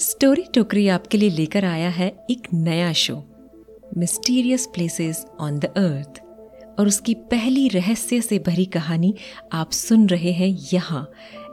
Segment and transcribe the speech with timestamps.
[0.00, 3.24] Story टोकरी आपके लिए लेकर आया है एक नया show
[3.96, 6.22] mysterious places on the earth
[6.78, 9.14] और उसकी पहली रहस्य से भरी कहानी
[9.52, 11.10] आप सुन रहे हैं यहाँ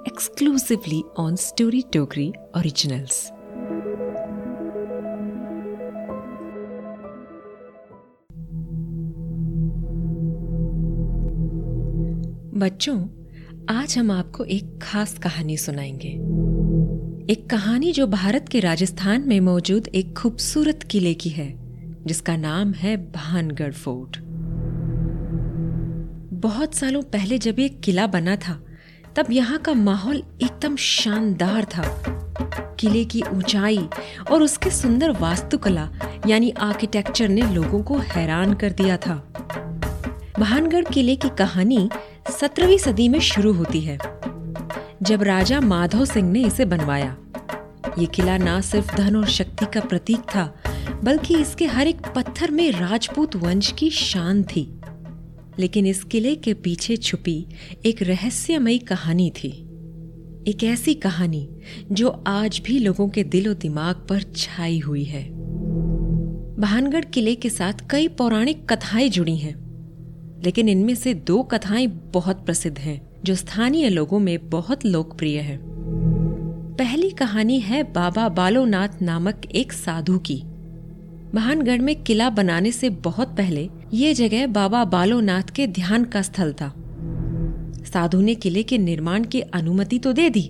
[0.08, 3.32] exclusively on Story Tokri originals
[12.58, 13.08] बच्चों,
[13.70, 16.45] आज हम आपको एक खास कहानी सुनाएँगे।
[17.30, 21.56] एक कहानी जो भारत के राजस्थान में मौजूद एक खूबसूरत किले की है,
[22.06, 24.18] जिसका नाम है भानगढ़ फोर्ट।
[26.34, 28.66] बहुत सालों पहले जब ये किला बना था,
[29.16, 32.04] तब यहाँ का माहौल एकदम शानदार था।
[32.80, 33.88] किले की ऊंचाई
[34.32, 35.90] और उसके सुंदर वास्तुकला,
[36.28, 39.16] यानी आर्किटेक्चर ने लोगों को हैरान कर दिया था।
[40.40, 41.90] भानगढ़ किले की कहानी
[42.40, 43.98] सत्रहवीं सदी में शुरू होती है।
[45.08, 47.18] जब राजा माधव सिंह ने इसे बनवाया।
[48.00, 50.56] ये किला ना सिर्फ़ धन और शक्ति का प्रतीक था,
[51.04, 54.80] बल्कि इसके हर एक पत्थर में राजपूत वंश की शान थी।
[55.60, 57.48] लेकिन इस किले के पीछे छुपी
[57.86, 59.50] एक रहस्यमयी कहानी थी।
[60.48, 61.50] एक ऐसी कहानी
[61.92, 65.30] जो आज भी लोगों के दिल दिमाग पर छाई हुई है।
[66.60, 69.56] भानगढ़ किले के साथ कई पौराणिक कथाएँ जुड़ी हैं,
[70.44, 75.58] लेकिन इनमें से दो कथाएँ बहुत प्रसिद्ध हैं। जो स्थानीय लोगों में बहुत लोकप्रिय है।
[76.78, 80.36] पहली कहानी है बाबा बालोनाथ नामक एक साधु की।
[81.36, 86.54] महानगढ़ में किला बनाने से बहुत पहले ये जगह बाबा बालोनाथ के ध्यान का स्थल
[86.54, 86.74] था।
[87.86, 90.50] साधु ने किले के निर्माण की अनुमति तो दे दी,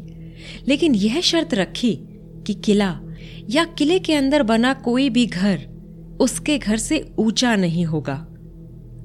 [0.67, 1.97] लेकिन यह शर्त रखी
[2.47, 2.99] कि किला
[3.49, 5.65] या किले के अंदर बना कोई भी घर
[6.19, 8.15] उसके घर से ऊँचा नहीं होगा।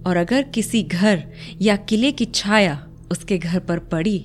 [0.07, 1.25] और अगर किसी घर
[1.61, 4.19] या किले की छाया उसके घर पर पड़ी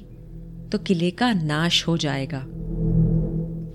[0.72, 2.46] तो किले का नाश हो जाएगा।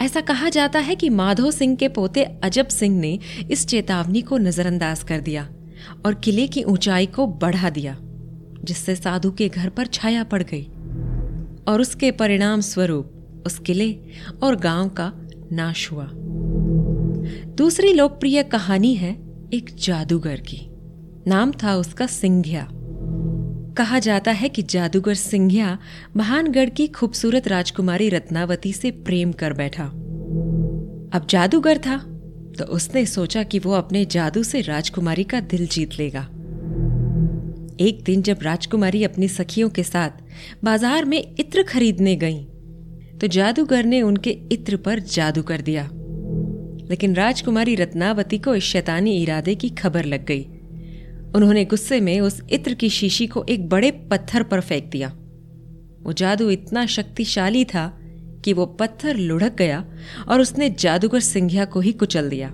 [0.05, 3.19] ऐसा कहा जाता है कि माधो सिंह के पोते अजब सिंह ने
[3.51, 5.49] इस चेतावनी को नजरअंदाज कर दिया
[6.07, 7.97] और किले की ऊंचाई को बढ़ा दिया,
[8.65, 10.65] जिससे साधु के घर पर छाया पड़ गई
[11.69, 13.93] और उसके परिणाम स्वरूप उस किले
[14.43, 15.13] और गाँव का
[15.53, 16.11] नाश हुआ।
[17.57, 19.13] दूसरी लोकप्रिय कहानी है
[19.55, 20.67] एक जादूगर की।
[21.27, 22.69] नाम था उसका सिंघिया।
[23.81, 25.79] कहा जाता है कि जादूगर सिंघिया
[26.17, 29.85] महानगढ़ की खूबसूरत राजकुमारी रत्नावती से प्रेम कर बैठा।
[31.15, 31.97] अब जादूगर था
[32.59, 36.23] तो उसने सोचा कि वो अपने जादू से राजकुमारी का दिल जीत लेगा।
[37.81, 40.23] एक दिन जब राजकुमारी अपनी सखियों के साथ
[40.65, 42.45] बाज़ार में इत्र खरीदने गई
[43.19, 45.89] तो जादूगर ने उनके इत्र पर जादू कर दिया।
[46.91, 50.47] लेकिन राजकुमारी रत्नावती को इस शैतानी इरादे की खबर लग गई।
[51.35, 55.09] उन्होंने गुस्से में उस इत्र की शीशी को एक बड़े पत्थर पर फेंक दिया।
[56.03, 57.99] वो जादू इतना शक्तिशाली था
[58.45, 59.85] कि वो पत्थर लुढ़क गया
[60.29, 62.49] और उसने जादूगर सिंघिया को ही कुचल दिया।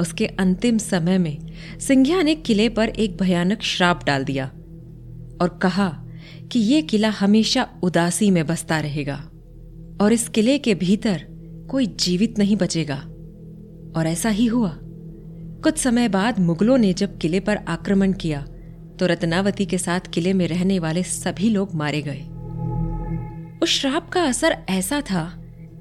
[0.00, 1.46] उसके अंतिम समय में
[1.80, 4.46] सिंघिया ने किले पर एक भयानक श्राप डाल दिया
[5.40, 6.04] और कहा
[6.52, 9.30] कि ये किला हमेशा उदासी में बसता रहेगा
[10.00, 11.26] और इस किले के भीतर
[11.70, 12.96] कोई जीवित नहीं बचेगा।
[13.96, 14.78] और ऐसा ही हुआ।
[15.62, 18.40] कुछ समय बाद मुगलों ने जब किले पर आक्रमण किया
[19.00, 22.20] तो रत्नावती के साथ किले में रहने वाले सभी लोग मारे गए।
[23.62, 25.24] उस श्राप का असर ऐसा था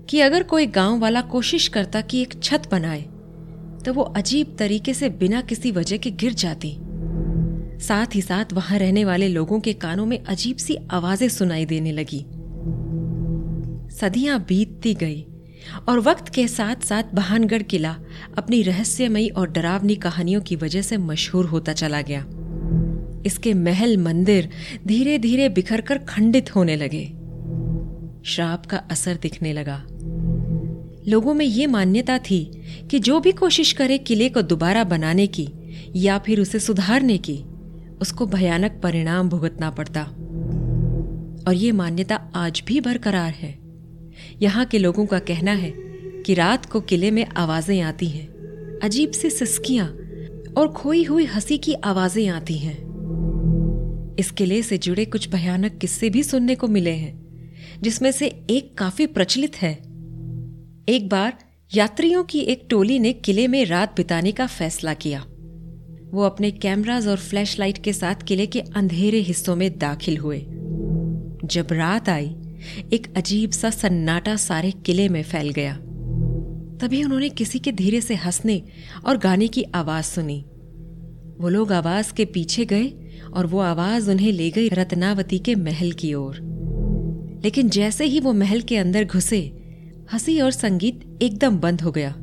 [0.10, 3.02] कि अगर कोई गाँव वाला कोशिश करता कि एक छत बनाए
[3.86, 6.78] तो वो अजीब तरीके से बिना किसी वजह के गिर जाती।
[7.80, 11.92] साथ ही साथ वहाँ रहने वाले लोगों के कानों में अजीब सी आवाज़ें सुनाई देने
[11.92, 12.26] लगी।
[13.96, 15.26] सदियाँ बीतती गई
[15.90, 17.96] और वक्त के साथ साथ बहानगढ़ किला
[18.38, 22.26] अपनी रहस्यमयी और डरावनी कहानियों की वजह से मशहूर होता चला गया।
[23.26, 24.50] इसके महल मंदिर
[24.88, 27.06] धीरे धीरे बिखर कर खंडित होने लगे।
[28.26, 29.84] श्राप का असर दिखने लगा।
[31.08, 32.52] लोगों में ये मान्यता थी
[32.92, 35.50] कि जो भी कोशिश करे किले को दोबारा बनाने की
[35.96, 37.44] या फिर उसे सुधारने की,
[38.02, 40.02] उसको भयानक परिणाम भुगतना पड़ता।
[41.48, 43.67] और ये मान्यता आज भी बरकरार है।
[44.42, 45.72] यहाँ के लोगों का कहना है
[46.26, 48.28] कि रात को किले में आवाज़ें आती हैं।
[48.84, 49.88] अजीब सी सिस्कियाँ
[50.58, 56.10] और खोई हुई हँसी की आवाज़ें आती हैं। इस किले से जुड़े कुछ भयानक किस्से
[56.10, 57.16] भी सुनने को मिले हैं,
[57.82, 59.74] जिसमें से एक काफ़ी प्रचलित है।
[60.90, 61.38] एक बार
[61.76, 65.26] यात्रियों की एक टोली ने किले में रात बिताने का फैसला किया।
[66.14, 70.40] वो अपने कैमराज और फ्लैशलाइट के साथ किले के अंधेरे हिस्सों में दाखिल हुए।
[71.46, 72.36] जब रात आई
[72.94, 75.74] एक अजीब सा सन्नाटा सारे किले में फैल गया।
[76.82, 78.64] तभी उन्होंने किसी के धीरे से हंसने
[79.06, 80.46] और गाने की आवाज़ सुनी।
[81.40, 82.94] वो लोग आवाज़ के पीछे गए
[83.34, 86.36] और वो आवाज़ उन्हें ले गई रत्नावती के महल की ओर।
[87.44, 89.52] लेकिन जैसे ही वो महल के अंदर घुसे,
[90.14, 92.14] हँसी और संगीत एकदम बंद हो गया।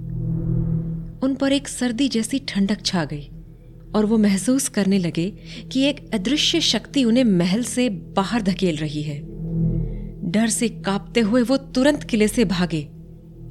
[1.23, 3.31] उन पर एक सर्दी जैसी ठंडक छा गई
[3.95, 5.33] और वो महसूस करने लगे
[5.73, 9.34] कि एक अदृश्य शक्ति उन्हें महल से बाहर धकेल रही है।
[10.35, 12.89] डर से कांपते हुए वो तुरंत किले से भागे।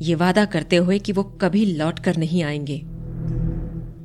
[0.01, 2.85] ये वादा करते हुए कि वो कभी लौट कर नहीं आएँगे।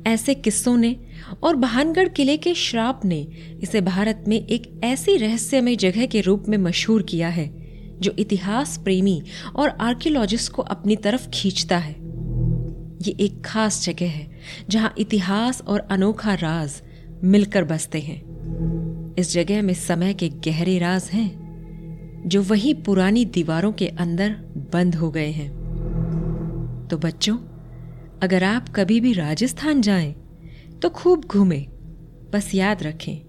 [0.09, 0.95] ऐसे किस्सों ने
[1.43, 3.27] और बहानगढ़ किले के श्राप ने
[3.63, 7.55] इसे भारत में एक ऐसी रहस्यमय जगह के रूप में मशहूर किया है,
[7.99, 9.23] जो इतिहास प्रेमी
[9.55, 11.95] और आर्कियोलॉजिस्ट को अपनी तरफ़ खींचता है।
[13.01, 14.31] ये एक खास जगह है,
[14.69, 16.81] जहाँ इतिहास और अनोखा राज
[17.23, 18.21] मिलकर बसते हैं।
[19.17, 21.38] इस जगह में समय के गहरे राज हैं।
[22.25, 24.29] जो वही पुरानी दीवारों के अंदर
[24.73, 25.49] बंद हो गए हैं।
[26.91, 27.37] तो बच्चों,
[28.23, 30.13] अगर आप कभी भी राजस्थान जाएँ
[30.81, 31.67] तो खूब घूमें।
[32.33, 33.21] बस याद रखें,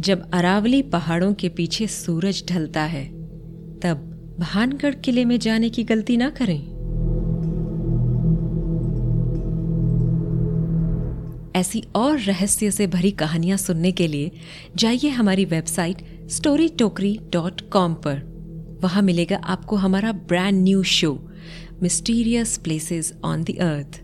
[0.00, 3.04] जब अरावली पहाड़ों के पीछे सूरज ढलता है,
[3.80, 6.74] तब भानगढ़ किले में जाने की गलती ना करें।
[11.56, 14.30] ऐसी और रहस्य से भरी कहानियाँ सुनने के लिए
[14.76, 21.12] जाइए हमारी website Story Tokri dot com पर। वहाँ मिलेगा आपको हमारा brand new show
[21.82, 23.98] mysterious places on the earth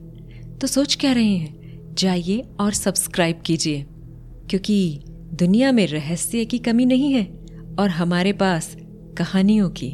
[0.60, 1.94] तो सोच क्या रहे हैं?
[1.94, 3.84] जाइए और सब्सक्राइब कीजिए,
[4.50, 5.00] क्योंकि
[5.34, 7.24] दुनिया में रहस्य की कमी नहीं है
[7.78, 8.76] और हमारे पास
[9.18, 9.90] कहानियों की।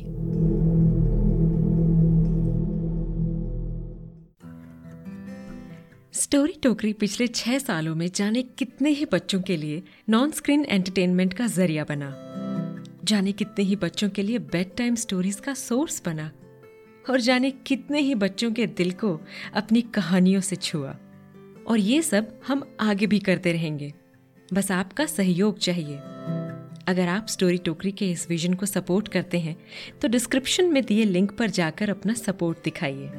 [6.13, 11.35] स्टोरी टोकरी पिछले छह सालों में जाने कितने ही बच्चों के लिए नॉन स्क्रीन एंटरटेनमेंट
[11.35, 12.15] का ज़रिया बना।
[13.07, 16.31] जाने कितने ही बच्चों के लिए बेड टाइम स्टोरीज का सोर्स बना
[17.11, 19.21] और जाने कितने ही बच्चों के दिल को
[19.55, 20.97] अपनी कहानियों से छुआ।
[21.67, 23.93] और ये सब हम आगे भी करते रहेंगे।
[24.53, 25.97] बस आपका सहयोग चाहिए।
[26.89, 29.57] अगर आप स्टोरी टोकरी के इस विजन को सपोर्ट करते हैं
[30.03, 33.11] तो डिस्क्रिप्शन में दिए लिंक पर जाकर अपना सपोर्ट दिखाइए।